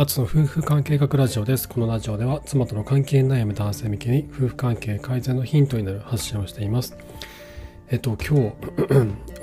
[0.00, 1.68] アツの夫婦関係学ラジオです。
[1.68, 6.96] このラジオでは妻との関係悩む男性向けに夫婦関係改善のヒントになる発信をしています。
[7.90, 8.52] えっと、今日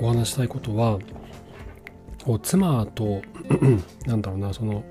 [0.00, 0.98] お話したいことは、
[2.42, 3.20] 妻と
[4.08, 4.82] なんだろうな、その、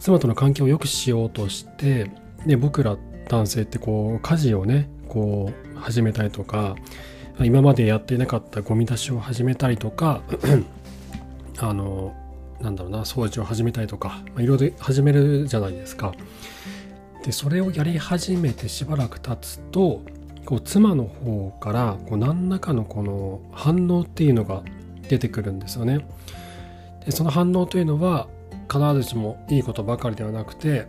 [0.00, 2.10] 妻との関係を良くしようとして、
[2.44, 2.96] で、僕ら
[3.28, 6.74] 男性ってこう、家事をね、こう、始めたりとか、
[7.38, 10.22] 今までやっていなかったゴミ出しを始めたりとか
[11.58, 12.12] あの
[12.60, 16.12] なんだろうな掃除を始めたりとか、いろいろ始めるじゃないですか。
[17.26, 20.00] でそれをやり始めてしばらく経つと
[20.44, 24.62] こう妻の方からこう何らかのこの反応っていうのが
[25.08, 26.06] 出てくるんですよね。
[27.04, 28.28] でその反応というのは
[28.70, 30.86] 必ずしもいいことばかりではなくて、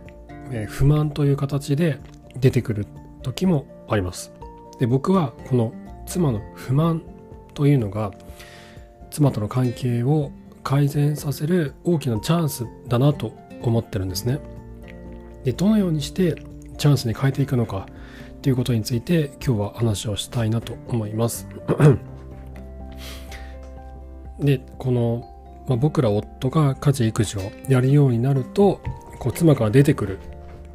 [0.52, 1.98] えー、不満という形で
[2.36, 2.86] 出てくる
[3.22, 4.32] 時もあります。
[4.78, 5.72] で僕はこの
[6.06, 7.02] 妻の不満
[7.54, 8.12] というのが
[9.10, 10.30] 妻との関係を
[10.68, 14.38] 改善させる大きなチャンスだなと思ってるんですね。
[15.42, 16.42] でどのようにして
[16.76, 17.86] チャンスに変えていくのか
[18.42, 21.48] ということについて今日は話をしたいなと思います。
[24.40, 28.82] でこの、まあ、僕ら夫が家事育児をやるようになると
[29.20, 30.18] こう妻から出てくる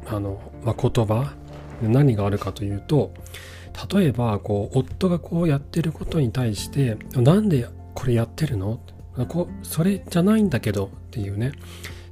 [0.08, 1.34] あの、まあ、言葉
[1.82, 3.12] 何があるかというと
[3.94, 8.80] 例えばこう夫がこうやってることに対してなんでこれやってるの？
[9.26, 11.52] こそれじゃないんだけどっていうね。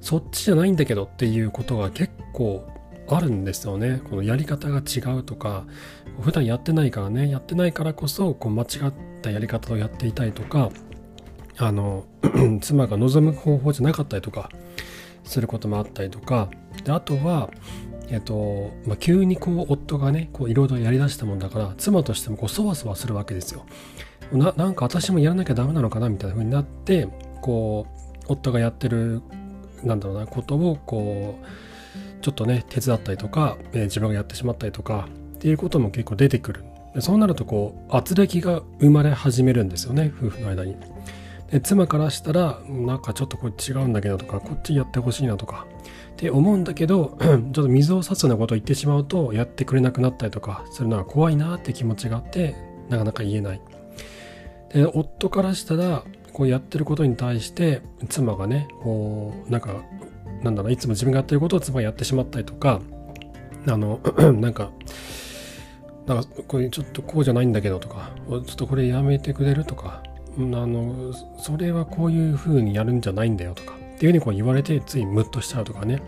[0.00, 2.68] そっちじゃないんだけどっていうことが結構
[3.08, 4.00] あるんですよね。
[4.10, 5.64] このやり方が違うとか
[6.20, 7.30] 普段やってないからね。
[7.30, 8.92] やってないからこそこう間違っ
[9.22, 10.70] たやり方をやっていたりとか
[11.56, 12.04] あの
[12.60, 14.50] 妻が望む方法じゃなかったりとか
[15.24, 16.48] することもあったりとか。
[16.84, 17.50] であとは
[18.08, 23.64] えっとまあ、急にこう夫がねいろいろやりだしたもんだから妻としてもこうそわそわするわけですよ。
[24.32, 27.08] ななんか私もやらなきゃダメなのかなみたいな風になって
[27.40, 29.22] こう夫がやってる
[29.82, 36.64] なんだろうなことをこうちょっとね手伝ったりとか、えー、自分がやってしまったりとかっていうことも結構出てくる
[37.00, 40.76] そうなるとこう圧力が生まれ始めるんですよね夫婦の間に。
[41.50, 45.66] で妻からしたらなんかちょっとこれ違うんだけどとかこっちやってほしいなとか
[46.12, 52.54] って思うんだけど ちょっと水を差すようなことを言ってしまうとやってくれなくなったりとかするのは怖いなって気持ちがあって
[52.88, 53.60] なかなか言えない。
[54.72, 59.82] で夫からしたらこうやってることに対して妻がねこうなんか
[60.42, 62.80] なんだろういつも自分がやってることを妻がやってしまったりとか
[63.66, 64.00] あの
[64.40, 64.70] なんか
[66.06, 70.02] なんかこれちょっとこうじゃないんだけどとかちょっとこれやめてくれるとか
[70.36, 76.02] あのそれはこういう風にやるんじゃないんだよとかっていうふうにこう言われてついムッとしちゃうとかね。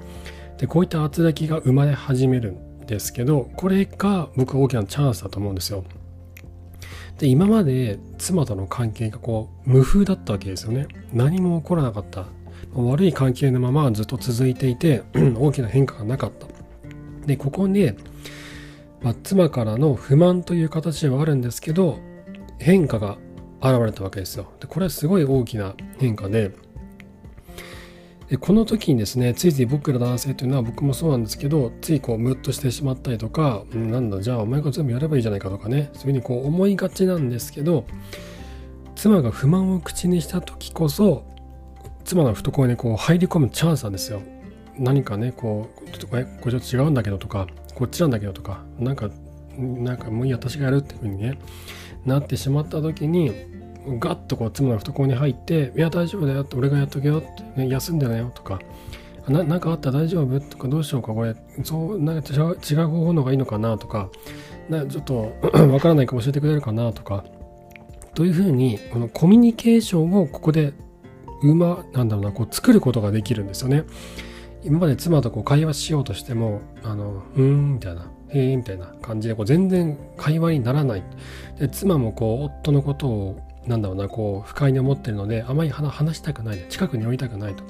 [0.59, 5.85] でこういった圧力が生まれ始めるんですけどこれが僕は大きなチャンスだと思うんですよ。
[7.19, 10.89] で今まで妻との関係がこう無風だったわけですよね。
[11.13, 12.27] 何も起こらなかった。
[12.75, 15.03] 悪い関係のままずっと続いていて
[15.39, 16.47] 大きな変化がなかった。
[17.27, 17.93] でここに、
[19.01, 21.99] まあ、妻からの不満という形ではあるんですけど
[22.59, 23.17] 変化が
[23.63, 24.51] 現れたわけですよ。
[24.61, 26.53] でこれはすごい大きな変化で
[28.29, 37.84] でこの時にですねついつい僕ら男性というのは僕もそうなんですけどついこうムッとしてしまったりとか、うん、なんだじゃあお前が全部やればいいじゃないかとかねそういうふうにこう思いがちなんですけど
[38.97, 41.25] 妻が不満を口にした時こそ
[42.05, 44.21] 妻の懐にこう入り込むチャンスなんですよ。
[44.79, 49.09] 何かねこうちょっとこれこれちょっと違うんだけどとかこっちなんだけどとかなんか
[49.57, 51.39] なんかもういい私がやるっていうふうにね
[52.05, 53.33] なってしまった時に
[54.00, 57.22] ガッとこう妻の懐に入って「いや大丈夫だよ」って「俺がやっとけよ」っ
[57.55, 58.59] て、ね「休んでなよ」とか
[59.28, 59.91] 「なんかあった？
[59.91, 64.09] ら大丈夫?」とか「どうしようかこれそうなんか違う違う方法の方がいいのかな」とか
[64.69, 65.33] なちょっと
[65.72, 67.25] わからないか教えてくれるかなとか
[68.15, 70.72] というふうにこのコミュニケーションをここで
[71.43, 73.84] うまなんだろうなこう作ることができるんですよね。
[74.62, 81.03] 今まで妻とこう会話しようとしても「あのうーん」みたいな「へえ」みたいな感じでこう全然会話にならない
[81.59, 83.37] で妻もこう夫のことを
[83.67, 86.65] なんだろうな、こう、不快に思ってるので、あまり話したくない。
[86.69, 87.65] 近くに置いたくないと。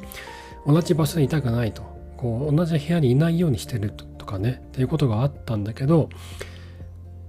[0.66, 1.82] 同じ場所にいたくないと。
[2.16, 6.08] こう、同じ部屋にいないようにしてるとかね、っていうことがあったんだけど、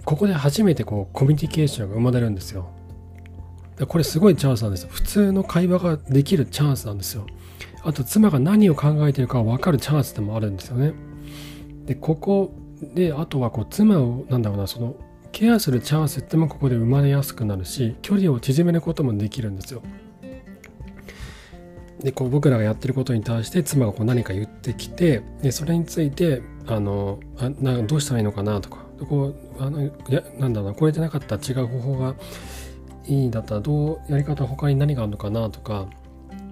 [0.04, 2.70] ここで初めてこう、コミュニケーションが生まれるんですよ。
[3.88, 4.90] これすごいチャンスなんですよ。
[4.92, 7.26] 普通の会話ができるチャンスなんですよ。
[7.84, 10.94] あと、妻が何を考えてるか分かるチャンスでもあるんですよね。
[11.86, 12.52] で、ここ
[12.96, 14.96] で、あとはこう、妻を、なんだろうな、その、
[15.36, 19.82] ケアするチャンスってもここで生まれやすくなるし距離を縮めることもできるんですよ。
[22.00, 28.78] でこう僕らがやってることに対して妻がこう何か言ってきてでそれについてあのあなどうしたらいいのかなとか
[29.10, 32.16] こうあのやなんだろうなこれでなかったら違う方法が
[33.06, 35.88] いいんだったらどうやり方他に何があるのかなとか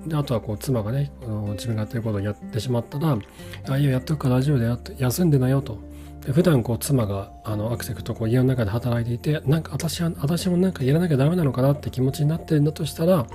[0.06, 1.10] であとはこう妻がね
[1.54, 3.18] 自分がやってることをやってしまったら
[3.70, 5.93] 「あいややっとくから大丈夫だよ」って休んでなよと。
[6.26, 13.28] で普段こう妻があのアクセクとこう家の中で働いていてなんか私は私もなんかやらなきゃダメなのかなって気持ちになってるんだとしたら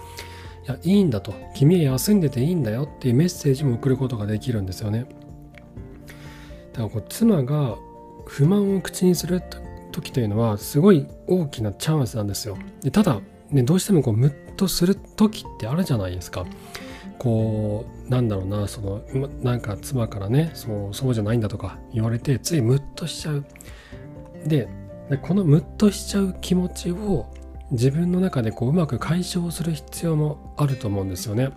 [0.66, 1.34] いやいいんだと。
[1.54, 5.06] 君は休んでていいんだよっていうメッセージも送ることができるんですよね。
[6.72, 7.76] だからこう妻が
[8.26, 9.42] 不満を口にする
[9.92, 12.58] 時というのはすごい大きなチャンスなんですよ。
[12.82, 13.20] でただ
[13.50, 16.44] ね、どうしてもこうムッとする時ってあるじゃないですか。
[17.18, 19.02] こうなんだろうなその
[19.42, 23.44] なんか妻からねそうそうじゃないんだとか言われてついムッとしちゃう。
[24.46, 24.68] で
[25.22, 27.26] このムッとしちゃう気持ちを
[27.70, 31.50] 自分の中でこううまく解消する必要もあると思うんですよね。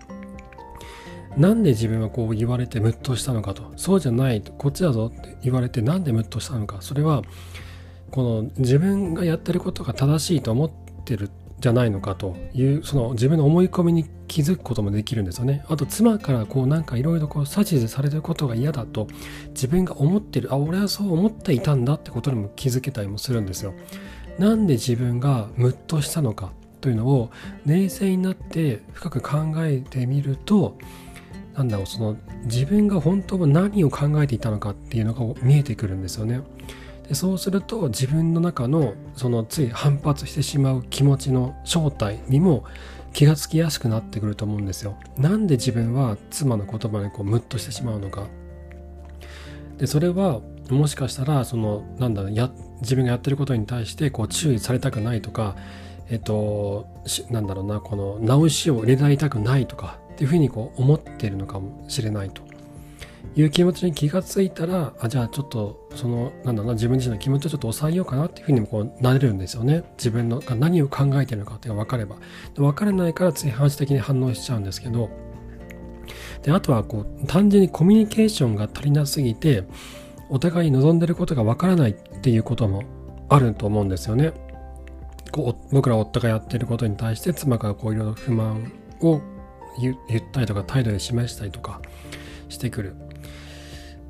[1.36, 7.22] なんで自分はこう言われてムッとしたのかとそうじゃないこっちだぞって言われてなんでムッとしたのかそれは
[8.10, 10.70] この自分がやってることが正しいと思っ
[11.04, 11.30] てる
[11.62, 15.64] じゃないのかというその自分の思い込みに気づくこともできるんですよね。
[15.68, 19.06] あと妻からこうなんかいろいろこう指図されることが嫌だと
[19.50, 23.74] 自分が思ってるあ俺はそう思っていたんだってことにも気づけたりもするんですよ。
[24.40, 27.30] なんで自分がムッとしたのかというのを
[27.64, 30.76] 冷静になって深く考えてみると
[31.54, 36.40] なんだろうその自分が本当は何を考えていたのかっていうのが見えてくるんですよね。
[37.12, 42.64] でそうすると自分の中のそのつい反発してしまう気持ちの正体にも
[43.12, 44.96] 気がつきやすくなってくると思うんですよ。
[45.18, 48.28] なんで自分は妻の言葉にこうムッとしてしまうのか。
[49.76, 52.50] でそれはもしかしたらそのなんだろうや
[52.80, 55.54] 自分がやってることに対してこう注意されたくないとか
[56.08, 56.86] えっと
[57.30, 62.51] なんだろうなこの直しを入れられたくないとかっていうふうにこう思ってるのかもしれないと。
[63.34, 69.84] いう気持ちに気がついたらあじゃあちょっとそのなんだな自分自身の気持ちをちょっと抑えようかなっていうふうにもこうなれるんですよね。
[69.96, 72.16] 自分のが何を考えてるのかっていうのが分かれば。
[72.54, 75.10] 分からないからつい反射的に反応しちゃうんですけど。
[76.42, 79.64] であとはこう単純にコミュニケーションが足りなすぎて
[80.28, 82.82] お互い望んでることが分からないっていうことも
[83.28, 84.32] あると思うんですよね。
[85.30, 89.20] こう僕ら夫がやってることに対して妻がこういろいろ不満を
[89.80, 91.80] 言ったりとか態度で示したりとか
[92.48, 92.96] してくる。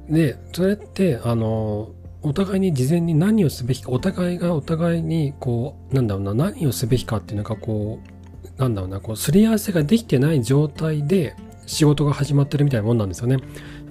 [0.09, 1.91] でそれってあの
[2.23, 11.35] お互いに事前に何をすべきかお互いがお互いにこうなんだろうな何をすべきかっていうのがこうなんだろうなこうすり合わせができてない状態で
[11.67, 13.39] 仕事が始まってるみたいなもんなんですよね。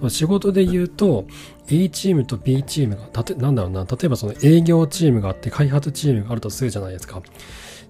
[0.09, 1.25] 仕事で言うと
[1.69, 7.21] A チームと B チームがたてなんだろうな例えばその営業チームがあって開発チームがあるとするじゃないですか。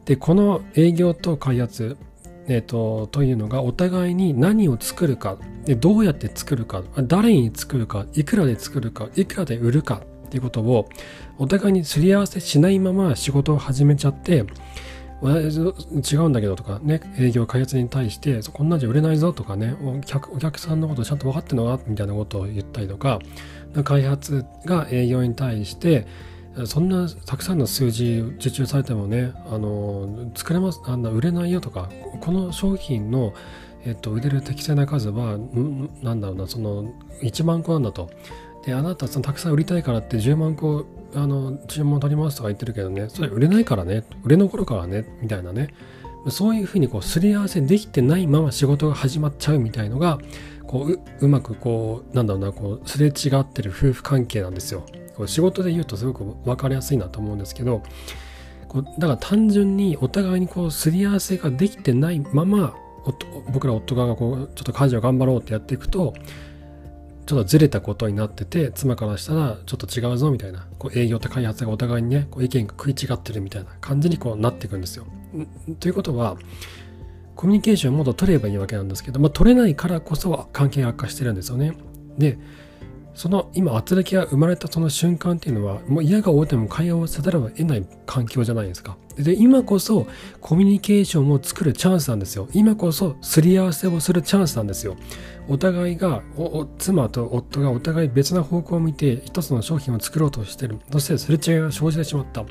[0.06, 1.98] でこの営業と開発
[2.48, 10.90] えーと、というのがお互いに何を作るかでどうやって作るか誰に作るかいくらで作るかいくらで売るかっていうことを
[11.38, 14.46] お互いにすり合わせしないまま仕事を始めちゃって
[15.24, 23.20] 違うんだけどとかね営業開発に対してこんなんじゃ売れないぞとかねお客お客さんのことちゃんと分かってんのかみたいなことを言ったりとか
[23.84, 26.08] 開発が営業に対して
[26.66, 31.90] そんなたくさんの数字受注されてもねあの作れますあんな売れないよとか
[32.20, 33.34] この商品の、
[33.86, 35.38] えっと、売れる適正な数は
[36.02, 38.10] なんだろうなその1万個なんだと
[38.66, 45.74] であなたそのたくさん売りたいからって10万個あの注文取りますとか言ってるけどねそれ売れないからね売れ残るからねみたいなね
[46.30, 50.20] そういうふうにこうすり合わせできてないまま仕事が始まっちゃうみたいのが
[50.68, 54.86] こううまくこうなんだろうなこうすれ違ってる夫婦関係なんですよ。
[55.16, 57.84] こう仕事で言うとすごく分かりやすいなと思うんですけど
[58.68, 62.76] こうだから単純にお互いにこうすり合わせができてないまま
[63.52, 66.14] 僕ら夫側がこうちょっと家事を頑張ろうってやっていくと
[67.26, 75.06] ちょっとずれたことになってて妻からしたらちょっと違うぞみたいなこう営業と開発がお互いにねこう意見が食い違ってるみたいな感じにこうなっていくんですよ。
[75.80, 76.38] ということは
[77.36, 81.74] コミュニケーションをもっと取ればいいわけなんですけど、まあ、取れないからこそ関係悪化してるんですよね。
[82.18, 82.38] で
[83.14, 88.98] その今圧力が生まれたその瞬間っていうのはもう嫌が応でも会話をせざるを得ない環境じゃないですか。
[89.18, 90.08] で今こそ
[90.40, 92.48] コミュニケーションを作るチャンスなんですよ。
[92.54, 94.96] 今こそすり合わせをするチャンスなんですよ。
[95.50, 96.24] お互いが
[96.78, 100.80] 妻と夫がお互い別な方向を見て一つの商品を作ろうとしてる。
[100.92, 102.46] そしてすれ違いが生じてしまった。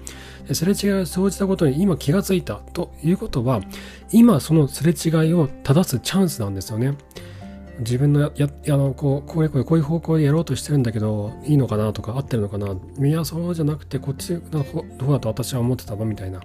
[0.54, 3.62] すれ違いが生じたことに今気がついたということは
[4.12, 6.94] 今そのすれ違いを正すチャンスなんですよね。
[7.80, 12.74] 自分のやあのこうこういうこういう方向でやろうとしてるんだけどいいのかなとか合ってるのかな？
[13.06, 14.64] いやそうじゃなくてこっちどう
[15.10, 16.04] だと私は思ってたの？
[16.04, 16.40] みたいな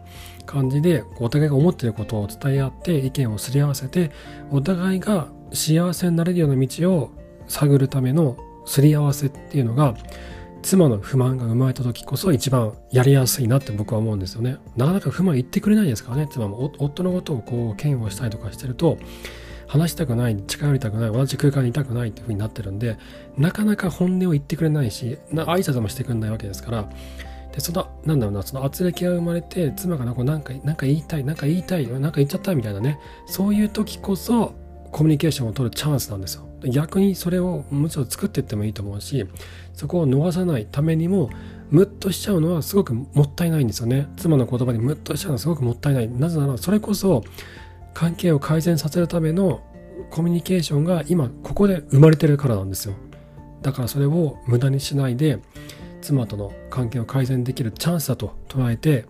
[0.45, 4.11] 感じでお互いが思ってることを伝え合って意見をすり合わせて
[4.51, 7.11] お互いが幸せになれるような道を
[7.47, 9.95] 探るためのすり合わせっていうのが
[10.63, 14.57] 妻の不満が生まれた時こそ一番やりやすいなって僕は思うんですよね。
[14.75, 16.71] なかなか不満言ってくれないですからね妻も。
[16.79, 18.97] 夫のことをこう嫌悪したりとかしてると
[19.67, 22.97] 話したくない近寄りたくない同じ空間にいたくないっていう風になってるんで
[23.37, 26.89] なかなか本音を言ってくれないしな挨拶もしてくれないわけですから。
[27.51, 34.53] でそのなんだろうなその圧力が生まれて妻がなんかなんかなんか言いたいなんか言いたいなんか言っちゃったみたいなねそういう時こそ
[34.91, 36.45] コミュニケーションを取るチャンスなんですよ。
[36.65, 39.25] 逆にそれをもちろん作っていってもいいと思うし
[39.73, 41.29] そこを逃さないためにも
[41.69, 44.07] ムッとしちゃうのはすごくもったいないんですよね。
[44.17, 46.09] 妻の言葉にムッとしちゃうのはすごくもったいない。
[46.09, 47.23] なぜならそれこそ
[47.95, 49.61] 関係を改善させるための
[50.11, 52.93] コミュニケーションが今ここで生まれてるからなんですよ。
[53.63, 55.39] だからそれを無駄にしないで
[56.01, 59.05] 妻との関係を改善できるチャンスだと捉えて、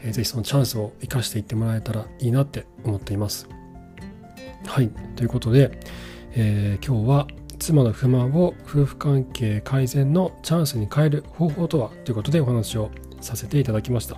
[0.00, 3.46] えー、ぜひそのチャンスを生かしていってもらえたらいいなって思っています。
[4.66, 4.88] はい。
[5.14, 5.78] ということで、
[6.32, 7.28] えー、今日は
[7.58, 11.90] 妻の不満を夫婦関係改善のチャンスに変える方法とは？
[12.04, 14.16] ということでお話をさせていただきました、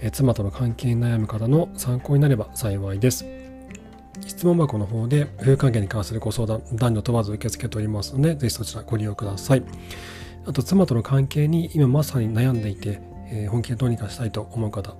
[0.00, 3.24] え妻との関係に悩む方の参考になれば幸いです。
[4.26, 9.62] 質問箱の方で夫婦関係に関するご相談男女問わず受け付けておりますのでぜひそちらご利用ください。
[10.46, 14.94] あと妻との関係に今まさに悩んでいて、えー、本気でどうにかしたいと思う方。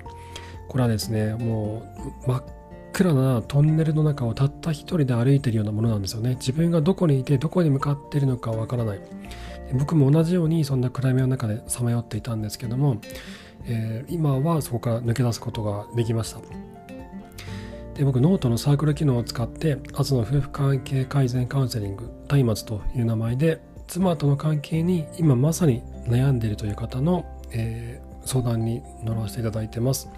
[0.69, 1.83] これはですねも
[2.27, 2.45] う真っ
[2.93, 6.37] 暗なトンネルの中をたった一人で歩いているようなものなんですよね。
[6.37, 9.01] 自分がどこにいてどこに向かっているのかわからない。
[9.73, 12.99] 僕も同じようにそんな暗闇の中でさまよっていたんですけども、
[13.67, 16.41] えー、今はそこから抜け出すことができました。
[17.95, 30.09] で僕ノートのサークル機能を使ってアツの夫婦関係改善カウンセリング松明という名前で妻との関係に今まさに悩んでいるという方の、えー、相談に乗らせていただいてます。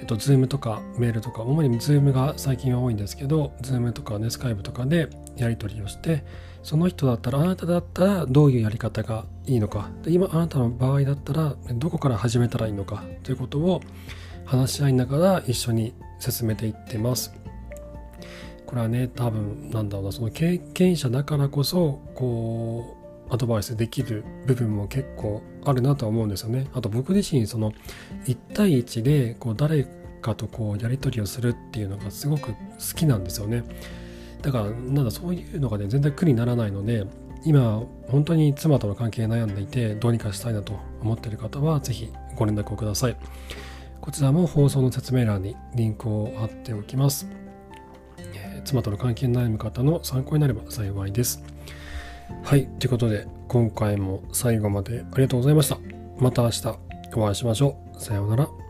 [0.00, 6.24] えっと、Zoom とかメールとか、主に Zoom が最近は多いんですけど、Zoom とかね、Skype とかでやり取りをして、
[6.62, 13.80] その人だったら、あなただったらどういうやり方がいいのか、で今あなたの場合だったらどこから始めたらいいのかということを
[14.44, 17.32] 話し合いながら一緒に進めていってます。
[18.66, 22.95] これはね、多分、なんだろうな、その経験者だからこそ、こう、
[23.28, 26.68] アドバイスできる部分も結構あるなとは思うんですよね。
[26.74, 27.72] あと僕自身その
[28.26, 29.86] 1対1でこう誰
[30.22, 32.54] かとこうやり取りをするっていうのがすごく好
[32.94, 33.64] きなんですよね。
[34.42, 37.06] だからなんだそういうのがね全然苦にならないので
[37.44, 43.16] 今本当に妻との関係悩んでいてどうにかしたいなと思っている方は是非ご連絡をください。
[44.00, 47.26] こちらも放送の説明欄にリンクを貼っておきます。
[48.64, 51.55] 妻との関係に悩む方の参考になれば幸いです。
[52.42, 55.78] はい、ということで今回も最後までありがとうございました。
[56.18, 56.78] また明日
[57.14, 58.00] お会いしましょう。
[58.00, 58.65] さようなら。